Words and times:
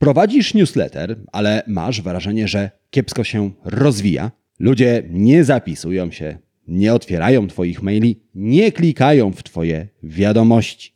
Prowadzisz 0.00 0.54
newsletter, 0.54 1.16
ale 1.32 1.62
masz 1.66 2.02
wrażenie, 2.02 2.48
że 2.48 2.70
kiepsko 2.90 3.24
się 3.24 3.50
rozwija. 3.64 4.30
Ludzie 4.58 5.02
nie 5.10 5.44
zapisują 5.44 6.10
się, 6.10 6.38
nie 6.68 6.94
otwierają 6.94 7.48
Twoich 7.48 7.82
maili, 7.82 8.20
nie 8.34 8.72
klikają 8.72 9.32
w 9.32 9.42
Twoje 9.42 9.88
wiadomości. 10.02 10.92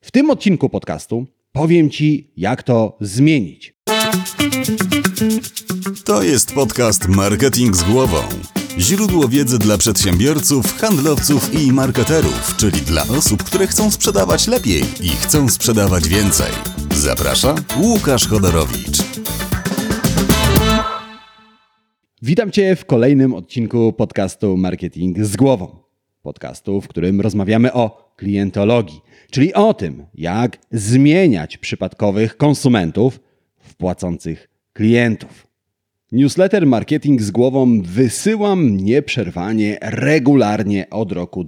W 0.00 0.10
tym 0.10 0.30
odcinku 0.30 0.68
podcastu 0.68 1.26
powiem 1.52 1.90
Ci, 1.90 2.30
jak 2.36 2.62
to 2.62 2.96
zmienić. 3.00 3.74
To 6.04 6.22
jest 6.22 6.54
podcast 6.54 7.08
Marketing 7.08 7.76
z 7.76 7.82
głową. 7.82 8.18
Źródło 8.78 9.28
wiedzy 9.28 9.58
dla 9.58 9.78
przedsiębiorców, 9.78 10.78
handlowców 10.78 11.62
i 11.62 11.72
marketerów, 11.72 12.56
czyli 12.56 12.80
dla 12.80 13.02
osób, 13.02 13.42
które 13.42 13.66
chcą 13.66 13.90
sprzedawać 13.90 14.46
lepiej 14.46 14.82
i 15.00 15.08
chcą 15.08 15.48
sprzedawać 15.48 16.08
więcej. 16.08 16.83
Zaprasza 17.04 17.54
Łukasz 17.80 18.28
Chodorowicz. 18.28 18.98
Witam 22.22 22.50
Cię 22.50 22.76
w 22.76 22.84
kolejnym 22.84 23.34
odcinku 23.34 23.92
podcastu 23.92 24.56
Marketing 24.56 25.18
z 25.24 25.36
głową. 25.36 25.76
Podcastu, 26.22 26.80
w 26.80 26.88
którym 26.88 27.20
rozmawiamy 27.20 27.72
o 27.72 28.12
klientologii, 28.16 29.00
czyli 29.30 29.54
o 29.54 29.74
tym, 29.74 30.06
jak 30.14 30.58
zmieniać 30.70 31.58
przypadkowych 31.58 32.36
konsumentów 32.36 33.20
w 33.58 33.74
płacących 33.74 34.48
klientów. 34.72 35.46
Newsletter 36.12 36.66
Marketing 36.66 37.22
z 37.22 37.30
głową 37.30 37.82
wysyłam 37.82 38.76
nieprzerwanie, 38.76 39.78
regularnie 39.80 40.90
od 40.90 41.12
roku 41.12 41.44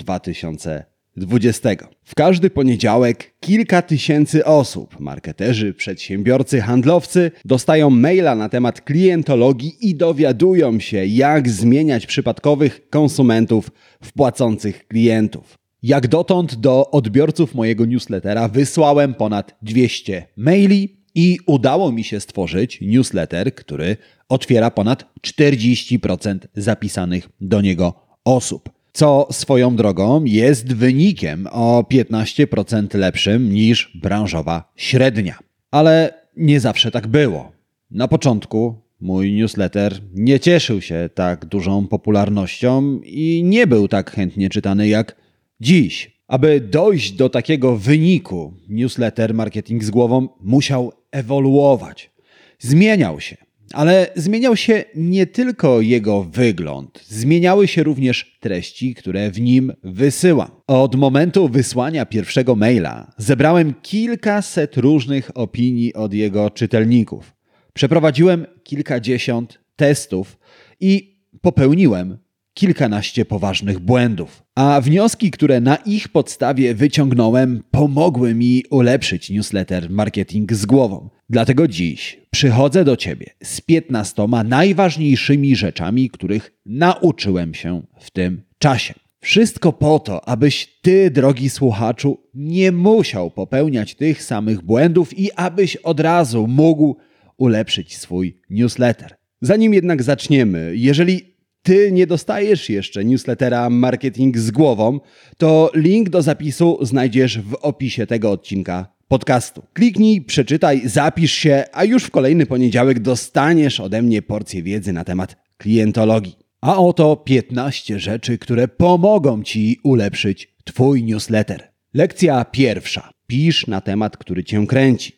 2020. 1.16 1.88
W 2.04 2.14
każdy 2.14 2.50
poniedziałek 2.50 3.34
kilka 3.40 3.82
tysięcy 3.82 4.44
osób, 4.44 5.00
marketerzy, 5.00 5.74
przedsiębiorcy, 5.74 6.60
handlowcy, 6.60 7.30
dostają 7.44 7.90
maila 7.90 8.34
na 8.34 8.48
temat 8.48 8.80
klientologii 8.80 9.76
i 9.80 9.94
dowiadują 9.94 10.80
się, 10.80 11.06
jak 11.06 11.48
zmieniać 11.48 12.06
przypadkowych 12.06 12.88
konsumentów 12.90 13.70
w 14.02 14.12
płacących 14.12 14.88
klientów. 14.88 15.58
Jak 15.82 16.08
dotąd 16.08 16.54
do 16.54 16.90
odbiorców 16.90 17.54
mojego 17.54 17.84
newslettera 17.84 18.48
wysłałem 18.48 19.14
ponad 19.14 19.56
200 19.62 20.26
maili 20.36 20.96
i 21.14 21.38
udało 21.46 21.92
mi 21.92 22.04
się 22.04 22.20
stworzyć 22.20 22.80
newsletter, 22.80 23.54
który 23.54 23.96
otwiera 24.28 24.70
ponad 24.70 25.04
40% 25.26 26.38
zapisanych 26.56 27.28
do 27.40 27.60
niego 27.60 27.94
osób. 28.24 28.75
Co 28.96 29.28
swoją 29.30 29.76
drogą 29.76 30.24
jest 30.24 30.72
wynikiem 30.72 31.46
o 31.52 31.84
15% 31.92 32.98
lepszym 32.98 33.52
niż 33.52 33.98
branżowa 34.02 34.72
średnia. 34.76 35.38
Ale 35.70 36.14
nie 36.36 36.60
zawsze 36.60 36.90
tak 36.90 37.06
było. 37.06 37.52
Na 37.90 38.08
początku 38.08 38.74
mój 39.00 39.32
newsletter 39.32 40.00
nie 40.14 40.40
cieszył 40.40 40.80
się 40.80 41.10
tak 41.14 41.44
dużą 41.44 41.86
popularnością 41.86 43.00
i 43.04 43.42
nie 43.44 43.66
był 43.66 43.88
tak 43.88 44.10
chętnie 44.10 44.50
czytany 44.50 44.88
jak 44.88 45.16
dziś. 45.60 46.20
Aby 46.26 46.60
dojść 46.60 47.12
do 47.12 47.28
takiego 47.28 47.76
wyniku, 47.76 48.54
newsletter 48.68 49.34
Marketing 49.34 49.84
z 49.84 49.90
głową 49.90 50.28
musiał 50.40 50.92
ewoluować. 51.10 52.10
Zmieniał 52.58 53.20
się. 53.20 53.45
Ale 53.72 54.10
zmieniał 54.14 54.56
się 54.56 54.84
nie 54.94 55.26
tylko 55.26 55.80
jego 55.80 56.22
wygląd, 56.22 57.04
zmieniały 57.08 57.68
się 57.68 57.82
również 57.82 58.38
treści, 58.40 58.94
które 58.94 59.30
w 59.30 59.40
nim 59.40 59.72
wysyłam. 59.82 60.50
Od 60.66 60.94
momentu 60.94 61.48
wysłania 61.48 62.06
pierwszego 62.06 62.56
maila 62.56 63.12
zebrałem 63.18 63.74
kilkaset 63.82 64.76
różnych 64.76 65.30
opinii 65.34 65.94
od 65.94 66.14
jego 66.14 66.50
czytelników. 66.50 67.32
Przeprowadziłem 67.72 68.46
kilkadziesiąt 68.64 69.58
testów 69.76 70.38
i 70.80 71.20
popełniłem 71.40 72.18
kilkanaście 72.56 73.24
poważnych 73.24 73.78
błędów. 73.78 74.42
A 74.54 74.80
wnioski, 74.80 75.30
które 75.30 75.60
na 75.60 75.76
ich 75.76 76.08
podstawie 76.08 76.74
wyciągnąłem, 76.74 77.62
pomogły 77.70 78.34
mi 78.34 78.64
ulepszyć 78.70 79.30
newsletter 79.30 79.90
Marketing 79.90 80.52
z 80.52 80.66
głową. 80.66 81.08
Dlatego 81.30 81.68
dziś 81.68 82.20
przychodzę 82.30 82.84
do 82.84 82.96
Ciebie 82.96 83.26
z 83.42 83.60
15 83.60 84.26
najważniejszymi 84.44 85.56
rzeczami, 85.56 86.10
których 86.10 86.52
nauczyłem 86.66 87.54
się 87.54 87.82
w 88.00 88.10
tym 88.10 88.42
czasie. 88.58 88.94
Wszystko 89.20 89.72
po 89.72 89.98
to, 89.98 90.28
abyś 90.28 90.78
Ty, 90.82 91.10
drogi 91.10 91.50
słuchaczu, 91.50 92.18
nie 92.34 92.72
musiał 92.72 93.30
popełniać 93.30 93.94
tych 93.94 94.22
samych 94.22 94.62
błędów 94.62 95.18
i 95.18 95.32
abyś 95.32 95.76
od 95.76 96.00
razu 96.00 96.46
mógł 96.46 96.96
ulepszyć 97.36 97.96
swój 97.96 98.40
newsletter. 98.50 99.16
Zanim 99.40 99.74
jednak 99.74 100.02
zaczniemy, 100.02 100.72
jeżeli 100.74 101.35
ty 101.66 101.92
nie 101.92 102.06
dostajesz 102.06 102.70
jeszcze 102.70 103.04
newslettera 103.04 103.70
Marketing 103.70 104.38
z 104.38 104.50
głową, 104.50 105.00
to 105.36 105.70
link 105.74 106.08
do 106.08 106.22
zapisu 106.22 106.78
znajdziesz 106.82 107.38
w 107.38 107.54
opisie 107.54 108.06
tego 108.06 108.30
odcinka 108.30 108.86
podcastu. 109.08 109.62
Kliknij, 109.72 110.22
przeczytaj, 110.22 110.88
zapisz 110.88 111.32
się, 111.32 111.64
a 111.72 111.84
już 111.84 112.04
w 112.04 112.10
kolejny 112.10 112.46
poniedziałek 112.46 113.00
dostaniesz 113.00 113.80
ode 113.80 114.02
mnie 114.02 114.22
porcję 114.22 114.62
wiedzy 114.62 114.92
na 114.92 115.04
temat 115.04 115.36
klientologii. 115.56 116.36
A 116.60 116.76
oto 116.76 117.16
15 117.16 117.98
rzeczy, 117.98 118.38
które 118.38 118.68
pomogą 118.68 119.42
Ci 119.42 119.80
ulepszyć 119.82 120.54
Twój 120.64 121.04
newsletter. 121.04 121.72
Lekcja 121.94 122.44
pierwsza. 122.44 123.10
Pisz 123.26 123.66
na 123.66 123.80
temat, 123.80 124.16
który 124.16 124.44
Cię 124.44 124.66
kręci. 124.66 125.12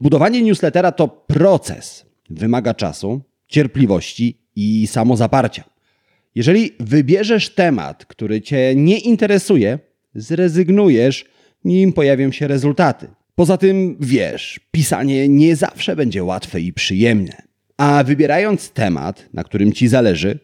Budowanie 0.00 0.42
newslettera 0.42 0.92
to 0.92 1.08
proces. 1.08 2.06
Wymaga 2.30 2.74
czasu, 2.74 3.20
cierpliwości 3.48 4.38
i 4.56 4.86
samozaparcia. 4.86 5.71
Jeżeli 6.34 6.70
wybierzesz 6.80 7.54
temat, 7.54 8.06
który 8.06 8.40
Cię 8.40 8.72
nie 8.76 8.98
interesuje, 8.98 9.78
zrezygnujesz, 10.14 11.24
nim 11.64 11.92
pojawią 11.92 12.32
się 12.32 12.48
rezultaty. 12.48 13.08
Poza 13.34 13.56
tym 13.56 13.96
wiesz, 14.00 14.60
pisanie 14.70 15.28
nie 15.28 15.56
zawsze 15.56 15.96
będzie 15.96 16.24
łatwe 16.24 16.60
i 16.60 16.72
przyjemne. 16.72 17.42
A 17.76 18.04
wybierając 18.04 18.70
temat, 18.70 19.28
na 19.32 19.44
którym 19.44 19.72
Ci 19.72 19.88
zależy, 19.88 20.38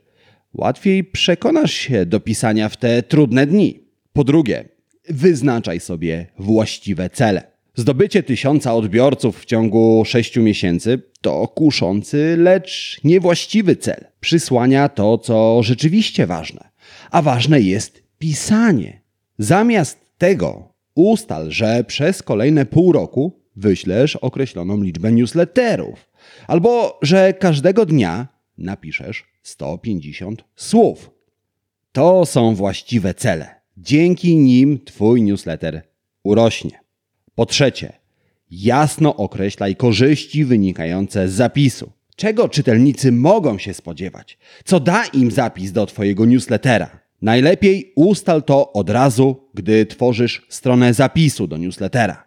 łatwiej 0.54 1.04
przekonasz 1.04 1.72
się 1.72 2.06
do 2.06 2.20
pisania 2.20 2.68
w 2.68 2.76
te 2.76 3.02
trudne 3.02 3.46
dni. 3.46 3.84
Po 4.12 4.24
drugie, 4.24 4.64
wyznaczaj 5.08 5.80
sobie 5.80 6.26
właściwe 6.38 7.10
cele. 7.10 7.47
Zdobycie 7.78 8.22
tysiąca 8.22 8.74
odbiorców 8.74 9.40
w 9.40 9.44
ciągu 9.44 10.02
sześciu 10.06 10.42
miesięcy 10.42 11.02
to 11.20 11.48
kuszący, 11.48 12.36
lecz 12.38 13.00
niewłaściwy 13.04 13.76
cel. 13.76 14.04
Przysłania 14.20 14.88
to, 14.88 15.18
co 15.18 15.62
rzeczywiście 15.62 16.26
ważne. 16.26 16.68
A 17.10 17.22
ważne 17.22 17.60
jest 17.60 18.02
pisanie. 18.18 19.02
Zamiast 19.38 19.98
tego 20.18 20.74
ustal, 20.94 21.50
że 21.50 21.84
przez 21.84 22.22
kolejne 22.22 22.66
pół 22.66 22.92
roku 22.92 23.40
wyślesz 23.56 24.16
określoną 24.16 24.82
liczbę 24.82 25.12
newsletterów. 25.12 26.10
Albo 26.46 26.98
że 27.02 27.32
każdego 27.32 27.86
dnia 27.86 28.28
napiszesz 28.58 29.24
150 29.42 30.44
słów. 30.56 31.10
To 31.92 32.26
są 32.26 32.54
właściwe 32.54 33.14
cele. 33.14 33.54
Dzięki 33.76 34.36
nim 34.36 34.84
Twój 34.84 35.22
newsletter 35.22 35.82
urośnie. 36.22 36.87
Po 37.38 37.46
trzecie, 37.46 37.92
jasno 38.50 39.16
określaj 39.16 39.76
korzyści 39.76 40.44
wynikające 40.44 41.28
z 41.28 41.32
zapisu. 41.32 41.92
Czego 42.16 42.48
czytelnicy 42.48 43.12
mogą 43.12 43.58
się 43.58 43.74
spodziewać? 43.74 44.38
Co 44.64 44.80
da 44.80 45.04
im 45.04 45.30
zapis 45.30 45.72
do 45.72 45.86
Twojego 45.86 46.26
newslettera? 46.26 47.00
Najlepiej 47.22 47.92
ustal 47.96 48.42
to 48.42 48.72
od 48.72 48.90
razu, 48.90 49.36
gdy 49.54 49.86
tworzysz 49.86 50.46
stronę 50.48 50.94
zapisu 50.94 51.46
do 51.46 51.56
newslettera. 51.56 52.24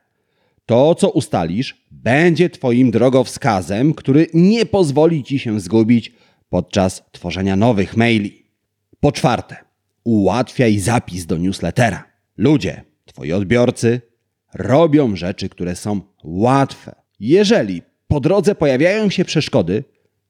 To, 0.66 0.96
co 0.96 1.10
ustalisz, 1.10 1.86
będzie 1.92 2.50
Twoim 2.50 2.92
drogowskazem, 2.92 3.94
który 3.94 4.28
nie 4.34 4.66
pozwoli 4.66 5.24
Ci 5.24 5.40
się 5.40 5.60
zgubić 5.60 6.14
podczas 6.50 7.04
tworzenia 7.12 7.56
nowych 7.56 7.98
maili. 7.98 8.46
Po 9.00 9.12
czwarte, 9.12 9.56
ułatwiaj 10.04 10.80
zapis 10.80 11.26
do 11.26 11.38
newslettera. 11.38 12.04
Ludzie, 12.38 12.84
Twoi 13.06 13.34
odbiorcy, 13.34 14.11
robią 14.54 15.16
rzeczy, 15.16 15.50
które 15.50 15.76
są 15.76 16.02
łatwe. 16.24 16.96
Jeżeli 17.20 17.82
po 18.08 18.20
drodze 18.20 18.56
pojawiają 18.56 19.10
się 19.10 19.26
przeszkody, 19.26 19.84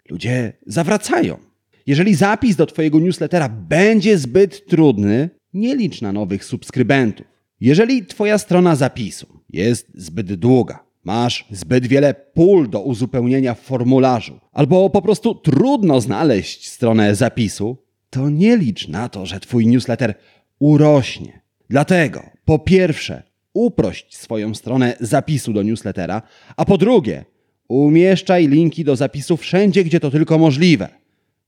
ludzie 0.10 0.54
zawracają. 0.68 1.38
Jeżeli 1.88 2.16
zapis 2.16 2.56
do 2.56 2.66
Twojego 2.66 3.00
newslettera 3.00 3.50
będzie 3.50 4.18
zbyt 4.18 4.66
trudny, 4.66 5.30
nie 5.54 5.76
licz 5.76 6.02
na 6.02 6.12
nowych 6.12 6.46
subskrybentów. 6.46 7.28
Jeżeli 7.62 8.06
Twoja 8.06 8.38
strona 8.38 8.76
zapisu 8.76 9.28
jest 9.50 9.88
zbyt 9.96 10.34
długa, 10.34 10.84
masz 11.04 11.46
zbyt 11.52 11.88
wiele 11.88 12.14
pól 12.14 12.70
do 12.70 12.82
uzupełnienia 12.82 13.54
w 13.54 13.60
formularzu, 13.60 14.40
albo 14.52 14.90
po 14.90 15.02
prostu 15.02 15.36
trudno 15.36 16.02
znaleźć 16.02 16.70
stronę 16.70 17.16
zapisu, 17.16 17.78
to 18.10 18.30
nie 18.30 18.58
licz 18.58 18.88
na 18.88 19.10
to, 19.10 19.26
że 19.26 19.40
Twój 19.40 19.68
newsletter 19.68 20.14
urośnie. 20.60 21.42
Dlatego, 21.70 22.24
po 22.46 22.60
pierwsze, 22.60 23.24
uprość 23.54 24.18
swoją 24.18 24.56
stronę 24.56 24.98
zapisu 25.00 25.54
do 25.54 25.64
newslettera, 25.64 26.22
a 26.58 26.66
po 26.66 26.78
drugie, 26.78 27.26
Umieszczaj 27.72 28.48
linki 28.48 28.84
do 28.84 28.96
zapisów 28.96 29.42
wszędzie, 29.42 29.84
gdzie 29.84 30.00
to 30.00 30.12
tylko 30.12 30.38
możliwe. 30.38 30.90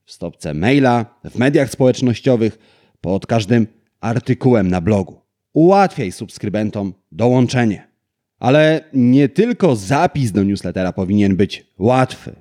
W 0.04 0.12
stopce 0.12 0.54
maila, 0.54 1.06
w 1.24 1.38
mediach 1.38 1.70
społecznościowych, 1.70 2.58
pod 3.00 3.26
każdym 3.26 3.66
artykułem 4.00 4.68
na 4.68 4.80
blogu. 4.80 5.20
Ułatwiaj 5.52 6.12
subskrybentom 6.12 6.94
dołączenie. 7.12 7.88
Ale 8.38 8.84
nie 8.92 9.28
tylko 9.28 9.76
zapis 9.76 10.32
do 10.32 10.42
newslettera 10.42 10.92
powinien 10.92 11.36
być 11.36 11.66
łatwy. 11.78 12.32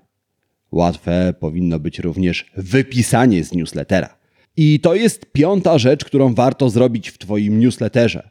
Łatwe 0.71 1.33
powinno 1.39 1.79
być 1.79 1.99
również 1.99 2.51
wypisanie 2.57 3.43
z 3.43 3.53
newslettera. 3.53 4.17
I 4.57 4.79
to 4.79 4.95
jest 4.95 5.31
piąta 5.31 5.77
rzecz, 5.77 6.05
którą 6.05 6.33
warto 6.33 6.69
zrobić 6.69 7.09
w 7.09 7.17
Twoim 7.17 7.59
newsletterze. 7.59 8.29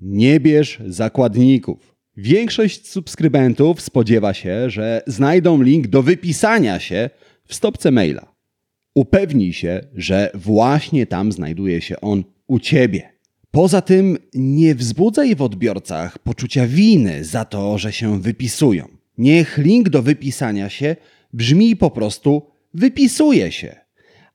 Nie 0.00 0.40
bierz 0.40 0.78
zakładników. 0.86 1.96
Większość 2.16 2.88
subskrybentów 2.88 3.80
spodziewa 3.80 4.34
się, 4.34 4.70
że 4.70 5.02
znajdą 5.06 5.62
link 5.62 5.86
do 5.86 6.02
wypisania 6.02 6.80
się 6.80 7.10
w 7.46 7.54
stopce 7.54 7.90
maila. 7.90 8.34
Upewnij 8.94 9.52
się, 9.52 9.80
że 9.94 10.30
właśnie 10.34 11.06
tam 11.06 11.32
znajduje 11.32 11.80
się 11.80 12.00
on 12.00 12.24
u 12.46 12.58
Ciebie. 12.58 13.12
Poza 13.50 13.80
tym 13.82 14.18
nie 14.34 14.74
wzbudzaj 14.74 15.36
w 15.36 15.42
odbiorcach 15.42 16.18
poczucia 16.18 16.66
winy 16.66 17.24
za 17.24 17.44
to, 17.44 17.78
że 17.78 17.92
się 17.92 18.20
wypisują. 18.20 18.88
Niech 19.18 19.58
link 19.58 19.88
do 19.88 20.02
wypisania 20.02 20.68
się 20.68 20.96
brzmi 21.32 21.76
po 21.76 21.90
prostu 21.90 22.42
wypisuje 22.74 23.52
się, 23.52 23.76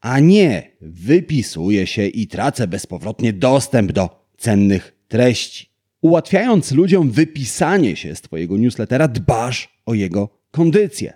a 0.01 0.19
nie 0.19 0.71
wypisuje 0.81 1.87
się 1.87 2.07
i 2.07 2.27
tracę 2.27 2.67
bezpowrotnie 2.67 3.33
dostęp 3.33 3.91
do 3.91 4.25
cennych 4.37 4.94
treści. 5.07 5.69
Ułatwiając 6.01 6.71
ludziom 6.71 7.11
wypisanie 7.11 7.95
się 7.95 8.15
z 8.15 8.21
Twojego 8.21 8.57
newslettera, 8.57 9.07
dbasz 9.07 9.81
o 9.85 9.93
jego 9.93 10.29
kondycję. 10.51 11.13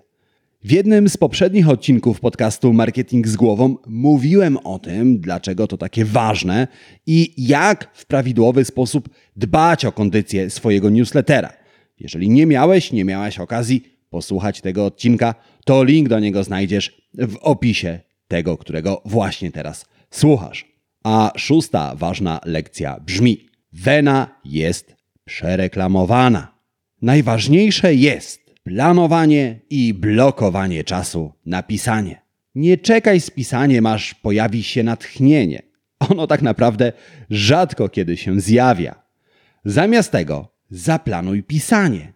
W 0.63 0.71
jednym 0.71 1.09
z 1.09 1.18
poprzednich 1.18 1.69
odcinków 1.69 2.19
podcastu 2.19 2.74
Marketing 2.74 3.27
z 3.27 3.36
głową 3.36 3.75
mówiłem 3.88 4.57
o 4.57 4.80
tym, 4.80 5.19
dlaczego 5.19 5.68
to 5.68 5.77
takie 5.77 6.06
ważne 6.06 6.68
i 7.06 7.33
jak 7.38 7.89
w 7.94 8.06
prawidłowy 8.06 8.65
sposób 8.65 9.09
dbać 9.36 9.86
o 9.86 9.92
kondycję 9.92 10.50
swojego 10.50 10.89
newslettera. 10.89 11.53
Jeżeli 12.00 12.30
nie 12.30 12.45
miałeś, 12.45 12.92
nie 12.92 13.06
miałaś 13.06 13.39
okazji 13.39 13.83
posłuchać 14.09 14.62
tego 14.62 14.85
odcinka, 14.85 15.35
to 15.65 15.83
link 15.83 16.09
do 16.09 16.19
niego 16.19 16.44
znajdziesz 16.44 17.01
w 17.13 17.35
opisie 17.42 18.00
tego, 18.27 18.57
którego 18.57 19.01
właśnie 19.06 19.51
teraz 19.51 19.85
słuchasz. 20.12 20.65
A 21.03 21.31
szósta 21.38 21.95
ważna 21.95 22.39
lekcja 22.45 23.00
brzmi: 23.00 23.49
Wena 23.74 24.39
jest 24.45 24.95
przereklamowana. 25.25 26.56
Najważniejsze 27.01 27.95
jest 27.95 28.56
planowanie 28.63 29.60
i 29.69 29.94
blokowanie 29.94 30.83
czasu 30.83 31.33
na 31.45 31.63
pisanie. 31.63 32.21
Nie 32.56 32.77
czekaj 32.77 33.21
z 33.21 33.30
pisaniem, 33.30 33.86
aż 33.86 34.13
pojawi 34.13 34.63
się 34.63 34.83
natchnienie. 34.83 35.62
Ono 36.00 36.27
tak 36.27 36.42
naprawdę 36.42 36.94
rzadko 37.30 37.89
kiedy 37.89 38.18
się 38.18 38.39
zjawia. 38.39 39.04
Zamiast 39.66 40.12
tego 40.12 40.56
zaplanuj 40.69 41.44
pisanie. 41.44 42.13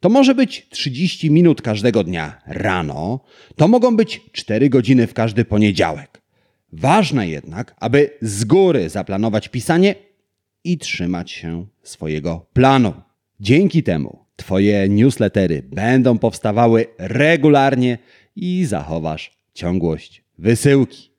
To 0.00 0.08
może 0.08 0.34
być 0.34 0.68
30 0.70 1.30
minut 1.30 1.62
każdego 1.62 2.04
dnia 2.04 2.42
rano, 2.46 3.20
to 3.56 3.68
mogą 3.68 3.96
być 3.96 4.20
4 4.32 4.68
godziny 4.68 5.06
w 5.06 5.14
każdy 5.14 5.44
poniedziałek. 5.44 6.22
Ważne 6.72 7.28
jednak, 7.28 7.74
aby 7.80 8.10
z 8.22 8.44
góry 8.44 8.88
zaplanować 8.88 9.48
pisanie 9.48 9.94
i 10.64 10.78
trzymać 10.78 11.30
się 11.30 11.66
swojego 11.82 12.46
planu. 12.52 12.92
Dzięki 13.40 13.82
temu 13.82 14.24
Twoje 14.36 14.88
newslettery 14.88 15.62
będą 15.62 16.18
powstawały 16.18 16.86
regularnie 16.98 17.98
i 18.36 18.64
zachowasz 18.64 19.30
ciągłość 19.54 20.24
wysyłki. 20.38 21.10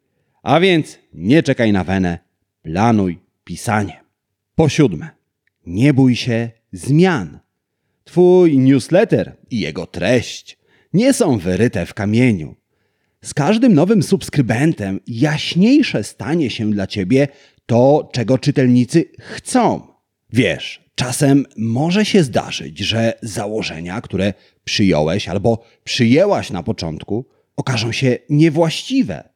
A 0.44 0.60
więc 0.60 1.00
nie 1.14 1.44
czekaj 1.44 1.72
na 1.72 1.84
wenę, 1.84 2.20
planuj 2.62 3.20
pisanie. 3.44 4.04
Po 4.56 4.70
siódme, 4.70 5.10
nie 5.66 5.94
bój 5.94 6.16
się 6.16 6.50
zmian. 6.72 7.40
Twój 8.04 8.58
newsletter 8.58 9.38
i 9.50 9.60
jego 9.60 9.86
treść 9.86 10.58
nie 10.94 11.14
są 11.14 11.38
wyryte 11.38 11.86
w 11.86 11.94
kamieniu. 11.94 12.56
Z 13.22 13.34
każdym 13.34 13.74
nowym 13.74 14.04
subskrybentem 14.04 15.00
jaśniejsze 15.08 16.04
stanie 16.04 16.50
się 16.50 16.72
dla 16.72 16.88
ciebie 16.88 17.28
to, 17.66 18.10
czego 18.14 18.38
czytelnicy 18.38 19.06
chcą. 19.20 19.88
Wiesz, 20.34 20.86
czasem 20.96 21.46
może 21.58 22.06
się 22.06 22.24
zdarzyć, 22.24 22.80
że 22.80 23.14
założenia, 23.22 24.02
które 24.02 24.34
przyjąłeś 24.64 25.30
albo 25.30 25.64
przyjęłaś 25.84 26.52
na 26.52 26.64
początku, 26.64 27.26
okażą 27.56 27.92
się 27.92 28.18
niewłaściwe. 28.30 29.30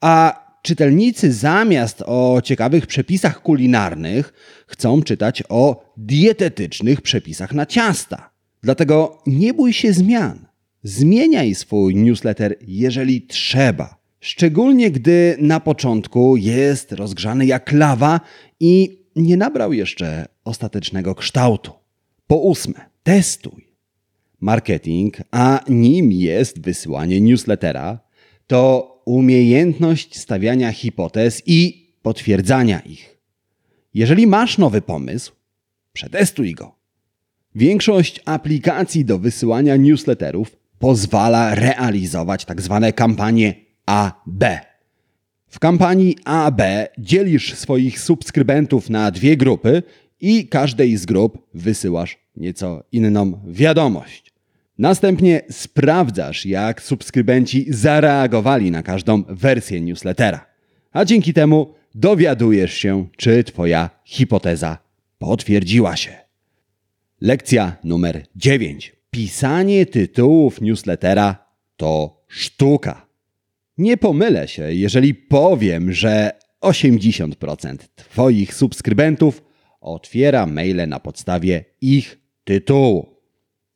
A 0.00 0.44
czytelnicy 0.62 1.32
zamiast 1.32 2.02
o 2.06 2.40
ciekawych 2.44 2.86
przepisach 2.86 3.42
kulinarnych 3.42 4.32
chcą 4.66 5.02
czytać 5.02 5.42
o 5.48 5.92
dietetycznych 5.96 7.00
przepisach 7.00 7.52
na 7.52 7.66
ciasta. 7.66 8.30
Dlatego 8.62 9.22
nie 9.26 9.54
bój 9.54 9.72
się 9.72 9.92
zmian. 9.92 10.46
Zmieniaj 10.82 11.54
swój 11.54 11.94
newsletter, 11.96 12.56
jeżeli 12.66 13.26
trzeba. 13.26 13.97
Szczególnie 14.20 14.90
gdy 14.90 15.36
na 15.40 15.60
początku 15.60 16.36
jest 16.36 16.92
rozgrzany 16.92 17.46
jak 17.46 17.72
lawa 17.72 18.20
i 18.60 18.98
nie 19.16 19.36
nabrał 19.36 19.72
jeszcze 19.72 20.26
ostatecznego 20.44 21.14
kształtu. 21.14 21.72
Po 22.26 22.36
ósme, 22.36 22.90
testuj. 23.02 23.68
Marketing, 24.40 25.16
a 25.30 25.60
nim 25.68 26.12
jest 26.12 26.60
wysyłanie 26.60 27.20
newslettera, 27.20 27.98
to 28.46 28.94
umiejętność 29.04 30.18
stawiania 30.18 30.72
hipotez 30.72 31.42
i 31.46 31.88
potwierdzania 32.02 32.80
ich. 32.80 33.18
Jeżeli 33.94 34.26
masz 34.26 34.58
nowy 34.58 34.82
pomysł, 34.82 35.32
przetestuj 35.92 36.54
go. 36.54 36.74
Większość 37.54 38.20
aplikacji 38.24 39.04
do 39.04 39.18
wysyłania 39.18 39.76
newsletterów 39.76 40.56
pozwala 40.78 41.54
realizować 41.54 42.44
tzw. 42.44 42.78
Tak 42.82 42.94
kampanie 42.94 43.67
AB. 43.88 44.44
W 45.46 45.58
kampanii 45.58 46.16
AB 46.24 46.60
dzielisz 46.98 47.54
swoich 47.54 48.00
subskrybentów 48.00 48.90
na 48.90 49.10
dwie 49.10 49.36
grupy 49.36 49.82
i 50.20 50.48
każdej 50.48 50.96
z 50.96 51.06
grup 51.06 51.38
wysyłasz 51.54 52.18
nieco 52.36 52.84
inną 52.92 53.40
wiadomość. 53.46 54.32
Następnie 54.78 55.40
sprawdzasz, 55.50 56.46
jak 56.46 56.82
subskrybenci 56.82 57.66
zareagowali 57.68 58.70
na 58.70 58.82
każdą 58.82 59.22
wersję 59.28 59.80
newslettera. 59.80 60.46
A 60.92 61.04
dzięki 61.04 61.32
temu 61.32 61.74
dowiadujesz 61.94 62.74
się, 62.74 63.06
czy 63.16 63.44
Twoja 63.44 63.90
hipoteza 64.04 64.78
potwierdziła 65.18 65.96
się. 65.96 66.12
Lekcja 67.20 67.76
numer 67.84 68.26
9. 68.36 68.96
Pisanie 69.10 69.86
tytułów 69.86 70.60
newslettera 70.60 71.46
to 71.76 72.22
sztuka. 72.28 73.07
Nie 73.78 73.96
pomylę 73.96 74.48
się, 74.48 74.74
jeżeli 74.74 75.14
powiem, 75.14 75.92
że 75.92 76.30
80% 76.62 77.76
Twoich 77.94 78.54
subskrybentów 78.54 79.42
otwiera 79.80 80.46
maile 80.46 80.88
na 80.88 81.00
podstawie 81.00 81.64
ich 81.80 82.18
tytułu. 82.44 83.06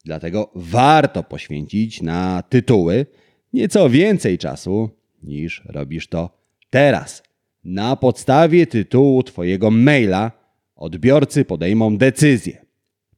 Dlatego 0.05 0.51
warto 0.55 1.23
poświęcić 1.23 2.03
na 2.03 2.43
tytuły 2.49 3.07
nieco 3.53 3.91
więcej 3.91 4.39
czasu 4.39 4.91
niż 5.23 5.63
robisz 5.67 6.07
to 6.09 6.39
teraz. 6.71 7.23
Na 7.65 7.97
podstawie 7.97 8.67
tytułu 8.67 9.23
Twojego 9.23 9.71
maila 9.71 10.33
odbiorcy 10.77 11.45
podejmą 11.45 11.97
decyzję, 11.97 12.65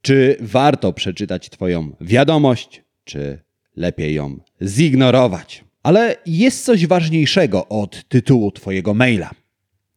czy 0.01 0.37
warto 0.41 0.93
przeczytać 0.93 1.51
Twoją 1.51 1.97
wiadomość, 2.01 2.83
czy 3.05 3.39
lepiej 3.77 4.15
ją 4.15 4.39
zignorować. 4.63 5.64
Ale 5.85 6.17
jest 6.27 6.65
coś 6.65 6.87
ważniejszego 6.87 7.69
od 7.69 8.09
tytułu 8.09 8.51
Twojego 8.53 8.95
maila. 8.95 9.31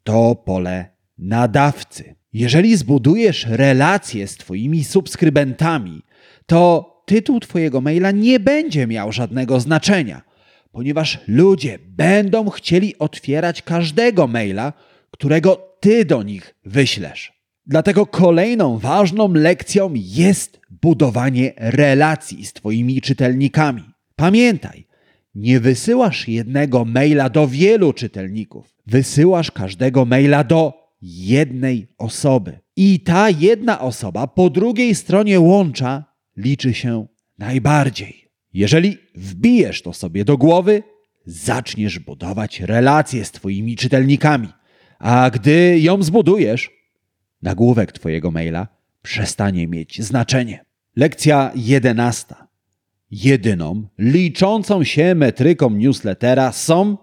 To 0.03 0.35
pole 0.35 0.85
nadawcy. 1.17 2.15
Jeżeli 2.33 2.77
zbudujesz 2.77 3.45
relacje 3.49 4.27
z 4.27 4.37
Twoimi 4.37 4.83
subskrybentami, 4.83 6.01
to 6.45 6.93
tytuł 7.05 7.39
Twojego 7.39 7.81
maila 7.81 8.11
nie 8.11 8.39
będzie 8.39 8.87
miał 8.87 9.11
żadnego 9.11 9.59
znaczenia, 9.59 10.21
ponieważ 10.71 11.19
ludzie 11.27 11.79
będą 11.87 12.49
chcieli 12.49 12.97
otwierać 12.99 13.61
każdego 13.61 14.27
maila, 14.27 14.73
którego 15.11 15.77
Ty 15.79 16.05
do 16.05 16.23
nich 16.23 16.55
wyślesz. 16.65 17.33
Dlatego 17.65 18.05
kolejną 18.05 18.77
ważną 18.77 19.33
lekcją 19.33 19.91
jest 19.95 20.59
budowanie 20.69 21.53
relacji 21.57 22.45
z 22.45 22.53
Twoimi 22.53 23.01
czytelnikami. 23.01 23.83
Pamiętaj, 24.15 24.87
nie 25.37 25.59
wysyłasz 25.59 26.27
jednego 26.27 26.85
maila 26.85 27.29
do 27.29 27.47
wielu 27.47 27.93
czytelników. 27.93 28.75
Wysyłasz 28.87 29.51
każdego 29.51 30.05
maila 30.05 30.43
do 30.43 30.73
jednej 31.01 31.87
osoby. 31.97 32.59
I 32.75 32.99
ta 32.99 33.29
jedna 33.29 33.79
osoba 33.79 34.27
po 34.27 34.49
drugiej 34.49 34.95
stronie 34.95 35.39
łącza 35.39 36.05
liczy 36.37 36.73
się 36.73 37.07
najbardziej. 37.37 38.29
Jeżeli 38.53 38.97
wbijesz 39.15 39.81
to 39.81 39.93
sobie 39.93 40.25
do 40.25 40.37
głowy, 40.37 40.83
zaczniesz 41.25 41.99
budować 41.99 42.59
relacje 42.59 43.25
z 43.25 43.31
Twoimi 43.31 43.75
czytelnikami. 43.75 44.47
A 44.99 45.29
gdy 45.29 45.79
ją 45.79 46.03
zbudujesz, 46.03 46.71
nagłówek 47.41 47.91
Twojego 47.91 48.31
maila 48.31 48.67
przestanie 49.01 49.67
mieć 49.67 50.01
znaczenie. 50.01 50.65
Lekcja 50.95 51.51
jedenasta. 51.55 52.46
Jedyną 53.11 53.87
liczącą 53.97 54.83
się 54.83 55.15
metryką 55.15 55.69
newslettera 55.69 56.51
są 56.51 56.97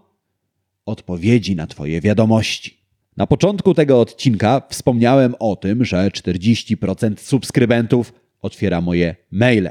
odpowiedzi 0.86 1.56
na 1.56 1.66
Twoje 1.66 2.00
wiadomości. 2.00 2.84
Na 3.16 3.26
początku 3.26 3.74
tego 3.74 4.00
odcinka 4.00 4.62
wspomniałem 4.68 5.34
o 5.38 5.56
tym, 5.56 5.84
że 5.84 6.08
40% 6.08 7.18
subskrybentów 7.18 8.12
otwiera 8.42 8.80
moje 8.80 9.16
maile. 9.30 9.70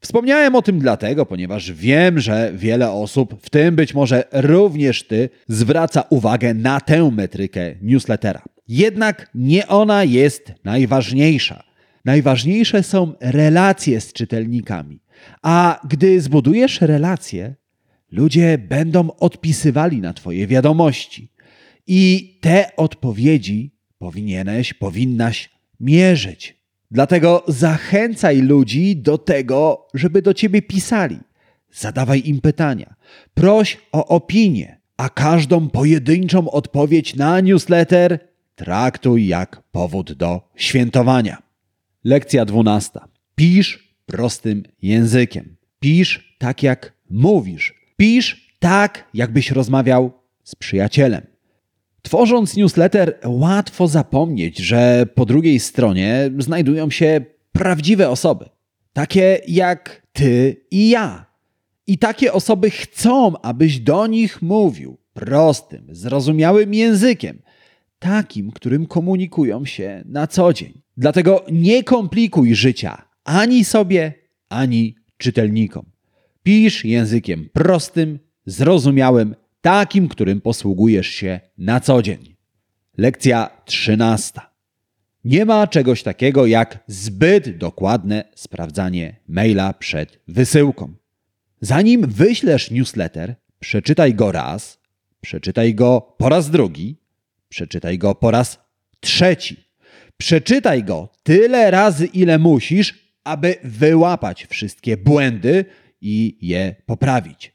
Wspomniałem 0.00 0.54
o 0.54 0.62
tym 0.62 0.78
dlatego, 0.78 1.26
ponieważ 1.26 1.72
wiem, 1.72 2.20
że 2.20 2.52
wiele 2.54 2.90
osób, 2.90 3.34
w 3.42 3.50
tym 3.50 3.76
być 3.76 3.94
może 3.94 4.24
również 4.32 5.06
Ty, 5.06 5.28
zwraca 5.48 6.04
uwagę 6.10 6.54
na 6.54 6.80
tę 6.80 7.10
metrykę 7.10 7.74
newslettera. 7.82 8.42
Jednak 8.68 9.30
nie 9.34 9.68
ona 9.68 10.04
jest 10.04 10.52
najważniejsza. 10.64 11.65
Najważniejsze 12.06 12.82
są 12.82 13.12
relacje 13.20 14.00
z 14.00 14.12
czytelnikami. 14.12 15.00
A 15.42 15.80
gdy 15.88 16.20
zbudujesz 16.20 16.80
relacje, 16.80 17.54
ludzie 18.12 18.58
będą 18.58 19.10
odpisywali 19.16 20.00
na 20.00 20.12
Twoje 20.12 20.46
wiadomości. 20.46 21.28
I 21.86 22.32
te 22.40 22.76
odpowiedzi 22.76 23.70
powinieneś, 23.98 24.74
powinnaś 24.74 25.50
mierzyć. 25.80 26.56
Dlatego 26.90 27.44
zachęcaj 27.48 28.40
ludzi 28.40 28.96
do 28.96 29.18
tego, 29.18 29.86
żeby 29.94 30.22
do 30.22 30.34
ciebie 30.34 30.62
pisali. 30.62 31.18
Zadawaj 31.72 32.22
im 32.24 32.40
pytania. 32.40 32.94
Proś 33.34 33.78
o 33.92 34.06
opinię, 34.06 34.80
a 34.96 35.08
każdą 35.08 35.68
pojedynczą 35.68 36.50
odpowiedź 36.50 37.14
na 37.14 37.40
newsletter 37.40 38.18
traktuj 38.54 39.26
jak 39.26 39.62
powód 39.72 40.12
do 40.12 40.48
świętowania. 40.56 41.45
Lekcja 42.06 42.44
dwunasta. 42.44 43.08
Pisz 43.34 43.96
prostym 44.06 44.62
językiem. 44.82 45.56
Pisz 45.80 46.36
tak 46.38 46.62
jak 46.62 46.92
mówisz. 47.10 47.74
Pisz 47.96 48.54
tak, 48.58 49.08
jakbyś 49.14 49.50
rozmawiał 49.50 50.12
z 50.44 50.54
przyjacielem. 50.54 51.26
Tworząc 52.02 52.56
newsletter, 52.56 53.18
łatwo 53.24 53.88
zapomnieć, 53.88 54.58
że 54.58 55.06
po 55.14 55.26
drugiej 55.26 55.60
stronie 55.60 56.30
znajdują 56.38 56.90
się 56.90 57.20
prawdziwe 57.52 58.10
osoby, 58.10 58.48
takie 58.92 59.40
jak 59.48 60.02
ty 60.12 60.64
i 60.70 60.88
ja. 60.88 61.26
I 61.86 61.98
takie 61.98 62.32
osoby 62.32 62.70
chcą, 62.70 63.40
abyś 63.42 63.80
do 63.80 64.06
nich 64.06 64.42
mówił 64.42 64.98
prostym, 65.12 65.86
zrozumiałym 65.90 66.74
językiem, 66.74 67.42
takim, 67.98 68.50
którym 68.50 68.86
komunikują 68.86 69.64
się 69.64 70.02
na 70.06 70.26
co 70.26 70.52
dzień. 70.52 70.85
Dlatego 70.96 71.44
nie 71.52 71.84
komplikuj 71.84 72.54
życia 72.54 73.06
ani 73.24 73.64
sobie, 73.64 74.14
ani 74.48 74.96
czytelnikom. 75.16 75.86
Pisz 76.42 76.84
językiem 76.84 77.48
prostym, 77.52 78.18
zrozumiałym, 78.46 79.34
takim, 79.60 80.08
którym 80.08 80.40
posługujesz 80.40 81.08
się 81.08 81.40
na 81.58 81.80
co 81.80 82.02
dzień. 82.02 82.36
Lekcja 82.98 83.50
trzynasta. 83.64 84.50
Nie 85.24 85.44
ma 85.44 85.66
czegoś 85.66 86.02
takiego 86.02 86.46
jak 86.46 86.78
zbyt 86.86 87.58
dokładne 87.58 88.24
sprawdzanie 88.34 89.16
maila 89.28 89.72
przed 89.72 90.20
wysyłką. 90.28 90.94
Zanim 91.60 92.06
wyślesz 92.06 92.70
newsletter, 92.70 93.34
przeczytaj 93.60 94.14
go 94.14 94.32
raz, 94.32 94.78
przeczytaj 95.20 95.74
go 95.74 96.14
po 96.18 96.28
raz 96.28 96.50
drugi, 96.50 96.96
przeczytaj 97.48 97.98
go 97.98 98.14
po 98.14 98.30
raz 98.30 98.58
trzeci. 99.00 99.65
Przeczytaj 100.16 100.84
go 100.84 101.08
tyle 101.22 101.70
razy, 101.70 102.06
ile 102.06 102.38
musisz, 102.38 103.06
aby 103.24 103.54
wyłapać 103.64 104.46
wszystkie 104.46 104.96
błędy 104.96 105.64
i 106.00 106.38
je 106.40 106.74
poprawić. 106.86 107.52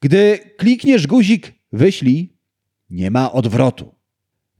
Gdy 0.00 0.38
klikniesz 0.56 1.06
guzik 1.06 1.52
wyślij, 1.72 2.36
nie 2.90 3.10
ma 3.10 3.32
odwrotu. 3.32 3.94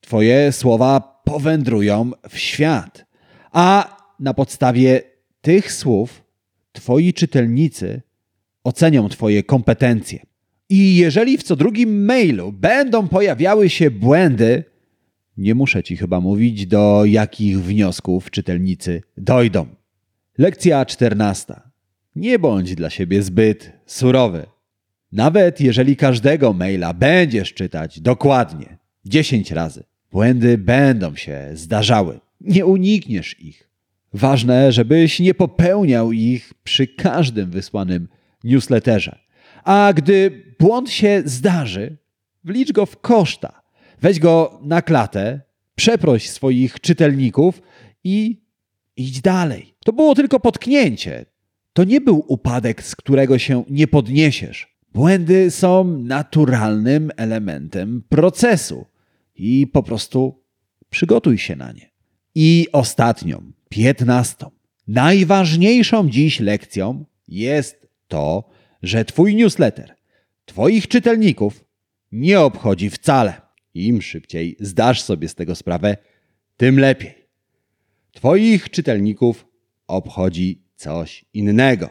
Twoje 0.00 0.52
słowa 0.52 1.20
powędrują 1.24 2.10
w 2.28 2.38
świat, 2.38 3.06
a 3.52 3.96
na 4.20 4.34
podstawie 4.34 5.02
tych 5.40 5.72
słów 5.72 6.24
Twoi 6.72 7.12
czytelnicy 7.12 8.02
ocenią 8.64 9.08
Twoje 9.08 9.42
kompetencje. 9.42 10.18
I 10.68 10.96
jeżeli 10.96 11.38
w 11.38 11.42
co 11.42 11.56
drugim 11.56 12.04
mailu 12.04 12.52
będą 12.52 13.08
pojawiały 13.08 13.70
się 13.70 13.90
błędy, 13.90 14.64
nie 15.38 15.54
muszę 15.54 15.82
Ci 15.82 15.96
chyba 15.96 16.20
mówić, 16.20 16.66
do 16.66 17.04
jakich 17.04 17.60
wniosków 17.60 18.30
czytelnicy 18.30 19.02
dojdą. 19.16 19.66
Lekcja 20.38 20.86
czternasta. 20.86 21.70
Nie 22.16 22.38
bądź 22.38 22.74
dla 22.74 22.90
siebie 22.90 23.22
zbyt 23.22 23.72
surowy. 23.86 24.46
Nawet 25.12 25.60
jeżeli 25.60 25.96
każdego 25.96 26.52
maila 26.52 26.94
będziesz 26.94 27.54
czytać 27.54 28.00
dokładnie 28.00 28.78
10 29.04 29.50
razy, 29.50 29.84
błędy 30.12 30.58
będą 30.58 31.14
się 31.16 31.50
zdarzały. 31.54 32.20
Nie 32.40 32.66
unikniesz 32.66 33.40
ich. 33.40 33.68
Ważne, 34.12 34.72
żebyś 34.72 35.20
nie 35.20 35.34
popełniał 35.34 36.12
ich 36.12 36.54
przy 36.64 36.86
każdym 36.86 37.50
wysłanym 37.50 38.08
newsletterze. 38.44 39.18
A 39.64 39.92
gdy 39.96 40.44
błąd 40.58 40.90
się 40.90 41.22
zdarzy, 41.24 41.96
wlicz 42.44 42.72
go 42.72 42.86
w 42.86 43.00
koszta. 43.00 43.62
Weź 44.00 44.18
go 44.18 44.60
na 44.62 44.82
klatę, 44.82 45.40
przeproś 45.74 46.30
swoich 46.30 46.80
czytelników 46.80 47.62
i 48.04 48.40
idź 48.96 49.20
dalej. 49.20 49.74
To 49.84 49.92
było 49.92 50.14
tylko 50.14 50.40
potknięcie. 50.40 51.26
To 51.72 51.84
nie 51.84 52.00
był 52.00 52.24
upadek, 52.28 52.82
z 52.82 52.96
którego 52.96 53.38
się 53.38 53.64
nie 53.70 53.86
podniesiesz. 53.86 54.78
Błędy 54.92 55.50
są 55.50 55.84
naturalnym 55.84 57.10
elementem 57.16 58.02
procesu 58.08 58.86
i 59.34 59.66
po 59.66 59.82
prostu 59.82 60.42
przygotuj 60.90 61.38
się 61.38 61.56
na 61.56 61.72
nie. 61.72 61.90
I 62.34 62.66
ostatnią, 62.72 63.52
piętnastą, 63.68 64.50
najważniejszą 64.88 66.10
dziś 66.10 66.40
lekcją 66.40 67.04
jest 67.28 67.88
to, 68.08 68.50
że 68.82 69.04
Twój 69.04 69.34
newsletter, 69.34 69.94
Twoich 70.44 70.88
czytelników 70.88 71.64
nie 72.12 72.40
obchodzi 72.40 72.90
wcale. 72.90 73.47
Im 73.74 74.02
szybciej 74.02 74.56
zdasz 74.60 75.02
sobie 75.02 75.28
z 75.28 75.34
tego 75.34 75.54
sprawę, 75.54 75.96
tym 76.56 76.78
lepiej. 76.78 77.14
Twoich 78.12 78.70
czytelników 78.70 79.46
obchodzi 79.86 80.62
coś 80.76 81.24
innego. 81.34 81.90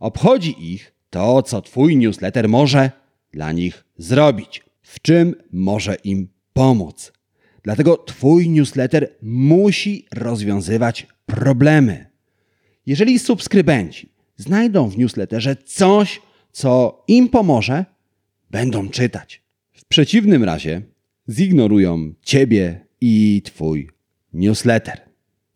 Obchodzi 0.00 0.72
ich 0.72 0.92
to, 1.10 1.42
co 1.42 1.62
Twój 1.62 1.96
newsletter 1.96 2.48
może 2.48 2.90
dla 3.32 3.52
nich 3.52 3.84
zrobić, 3.98 4.62
w 4.82 5.00
czym 5.00 5.34
może 5.52 5.94
im 5.94 6.28
pomóc. 6.52 7.12
Dlatego 7.62 7.96
Twój 7.96 8.50
newsletter 8.50 9.16
musi 9.22 10.06
rozwiązywać 10.12 11.06
problemy. 11.26 12.06
Jeżeli 12.86 13.18
subskrybenci 13.18 14.12
znajdą 14.36 14.88
w 14.88 14.98
newsletterze 14.98 15.56
coś, 15.56 16.22
co 16.52 17.04
im 17.08 17.28
pomoże, 17.28 17.84
będą 18.50 18.88
czytać. 18.88 19.42
W 19.72 19.84
przeciwnym 19.84 20.44
razie 20.44 20.82
zignorują 21.30 22.12
Ciebie 22.22 22.86
i 23.00 23.42
Twój 23.44 23.90
newsletter. 24.32 25.00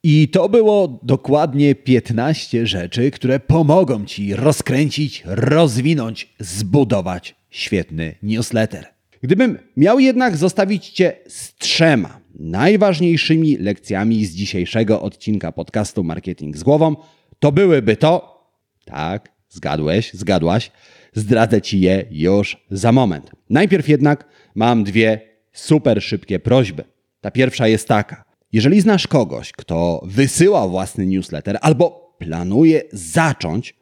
I 0.03 0.29
to 0.29 0.49
było 0.49 1.01
dokładnie 1.03 1.75
15 1.75 2.67
rzeczy, 2.67 3.11
które 3.11 3.41
pomogą 3.41 4.05
Ci 4.05 4.35
rozkręcić, 4.35 5.23
rozwinąć, 5.27 6.35
zbudować 6.39 7.35
świetny 7.51 8.15
newsletter. 8.23 8.87
Gdybym 9.23 9.59
miał 9.77 10.01
jednak 10.01 10.37
zostawić 10.37 10.89
Cię 10.89 11.17
z 11.29 11.55
trzema 11.55 12.21
najważniejszymi 12.35 13.57
lekcjami 13.57 14.25
z 14.25 14.35
dzisiejszego 14.35 15.03
odcinka 15.03 15.53
podcastu 15.53 16.05
Marketing 16.05 16.57
z 16.57 16.63
głową, 16.63 16.97
to 17.39 17.53
byłyby 17.53 17.97
to, 17.97 18.41
tak, 18.85 19.33
zgadłeś, 19.49 20.15
zgadłaś, 20.15 20.71
zdradzę 21.15 21.63
Ci 21.63 21.81
je 21.81 22.05
już 22.11 22.57
za 22.71 22.93
moment. 22.93 23.31
Najpierw 23.51 23.89
jednak 23.89 24.25
mam 24.55 24.85
dwie 24.85 25.30
super 25.53 26.03
szybkie 26.03 26.39
prośby. 26.39 26.85
Ta 27.21 27.31
pierwsza 27.31 27.69
jest 27.69 27.89
taka. 27.89 28.25
Jeżeli 28.53 28.81
znasz 28.81 29.07
kogoś, 29.07 29.53
kto 29.53 30.03
wysyła 30.05 30.69
własny 30.69 31.07
newsletter 31.07 31.59
albo 31.61 32.15
planuje 32.19 32.83
zacząć, 32.93 33.77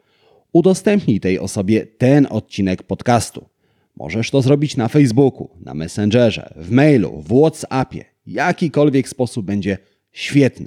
udostępnij 0.52 1.20
tej 1.20 1.38
osobie 1.38 1.86
ten 1.86 2.26
odcinek 2.30 2.82
podcastu. 2.82 3.48
Możesz 3.96 4.30
to 4.30 4.42
zrobić 4.42 4.76
na 4.76 4.88
Facebooku, 4.88 5.48
na 5.60 5.74
Messengerze, 5.74 6.54
w 6.56 6.70
mailu, 6.70 7.22
w 7.22 7.40
WhatsAppie. 7.40 8.04
Jakikolwiek 8.26 9.08
sposób 9.08 9.46
będzie 9.46 9.78
świetny. 10.12 10.66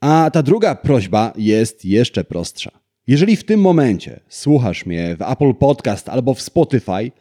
A 0.00 0.30
ta 0.32 0.42
druga 0.42 0.74
prośba 0.74 1.32
jest 1.36 1.84
jeszcze 1.84 2.24
prostsza. 2.24 2.70
Jeżeli 3.06 3.36
w 3.36 3.44
tym 3.44 3.60
momencie 3.60 4.20
słuchasz 4.28 4.86
mnie 4.86 5.16
w 5.16 5.22
Apple 5.22 5.54
Podcast 5.54 6.08
albo 6.08 6.34
w 6.34 6.42
Spotify, 6.42 7.12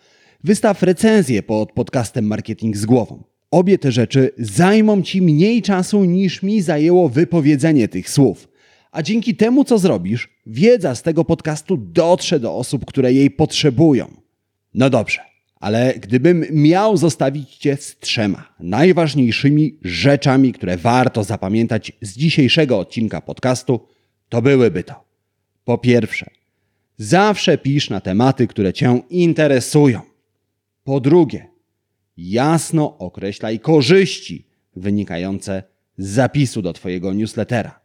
wystaw 0.43 0.83
recenzję 0.83 1.43
pod 1.43 1.71
podcastem 1.71 2.25
Marketing 2.27 2.77
z 2.77 2.85
głową. 2.85 3.23
Obie 3.51 3.77
te 3.77 3.91
rzeczy 3.91 4.31
zajmą 4.37 5.01
Ci 5.01 5.21
mniej 5.21 5.61
czasu 5.61 6.03
niż 6.03 6.43
mi 6.43 6.61
zajęło 6.61 7.09
wypowiedzenie 7.09 7.87
tych 7.87 8.09
słów. 8.09 8.47
A 8.91 9.03
dzięki 9.03 9.35
temu, 9.35 9.63
co 9.63 9.79
zrobisz, 9.79 10.29
wiedza 10.45 10.95
z 10.95 11.03
tego 11.03 11.25
podcastu 11.25 11.77
dotrze 11.77 12.39
do 12.39 12.55
osób, 12.55 12.85
które 12.85 13.13
jej 13.13 13.31
potrzebują. 13.31 14.07
No 14.73 14.89
dobrze, 14.89 15.21
ale 15.59 15.93
gdybym 15.99 16.45
miał 16.51 16.97
zostawić 16.97 17.57
Cię 17.57 17.77
z 17.77 17.97
trzema 17.99 18.53
najważniejszymi 18.59 19.77
rzeczami, 19.81 20.53
które 20.53 20.77
warto 20.77 21.23
zapamiętać 21.23 21.91
z 22.01 22.17
dzisiejszego 22.17 22.79
odcinka 22.79 23.21
podcastu, 23.21 23.79
to 24.29 24.41
byłyby 24.41 24.83
to. 24.83 25.03
Po 25.65 25.77
pierwsze, 25.77 26.29
zawsze 26.97 27.57
pisz 27.57 27.89
na 27.89 28.01
tematy, 28.01 28.47
które 28.47 28.73
Cię 28.73 29.01
interesują. 29.09 30.16
Po 30.87 30.99
drugie, 30.99 31.47
jasno 32.17 32.97
określaj 32.97 33.59
korzyści 33.59 34.47
wynikające 34.75 35.63
z 35.97 36.07
zapisu 36.07 36.61
do 36.61 36.73
Twojego 36.73 37.13
newslettera. 37.13 37.79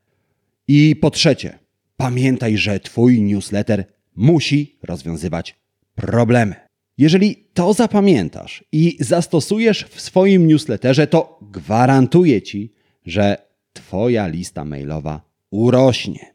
I 0.68 0.96
po 0.96 1.10
trzecie, 1.10 1.58
pamiętaj, 1.96 2.56
że 2.56 2.80
Twój 2.80 3.22
newsletter 3.22 3.84
musi 4.16 4.76
rozwiązywać 4.82 5.56
problemy. 5.94 6.54
Jeżeli 6.98 7.36
to 7.54 7.72
zapamiętasz 7.72 8.64
i 8.72 8.96
zastosujesz 9.00 9.84
w 9.84 10.00
swoim 10.00 10.46
newsletterze, 10.46 11.06
to 11.06 11.38
gwarantuję 11.42 12.42
Ci, 12.42 12.72
że 13.06 13.36
Twoja 13.72 14.26
lista 14.26 14.64
mailowa 14.64 15.22
urośnie. 15.50 16.34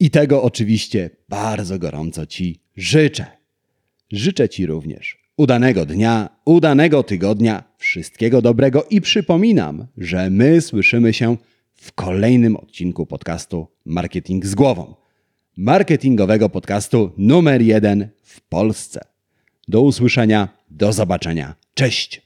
I 0.00 0.10
tego 0.10 0.42
oczywiście 0.42 1.10
bardzo 1.28 1.78
gorąco 1.78 2.26
Ci 2.26 2.60
życzę. 2.76 3.26
Życzę 4.12 4.48
Ci 4.48 4.66
również 4.66 5.25
udanego 5.36 5.86
dnia, 5.86 6.28
udanego 6.44 7.02
tygodnia, 7.02 7.64
wszystkiego 7.78 8.42
dobrego 8.42 8.84
i 8.90 9.00
przypominam, 9.00 9.86
że 9.98 10.30
my 10.30 10.60
słyszymy 10.60 11.12
się 11.12 11.36
w 11.74 11.92
kolejnym 11.92 12.56
odcinku 12.56 13.06
podcastu 13.06 13.66
Marketing 13.84 14.46
z 14.46 14.54
głową. 14.54 14.94
Marketingowego 15.56 16.48
podcastu 16.48 17.10
numer 17.16 17.62
jeden 17.62 18.08
w 18.22 18.40
Polsce. 18.40 19.00
Do 19.68 19.82
usłyszenia, 19.82 20.48
do 20.70 20.92
zobaczenia. 20.92 21.54
Cześć! 21.74 22.22